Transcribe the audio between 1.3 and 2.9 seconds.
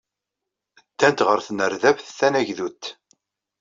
tnerdabt tanagdudt.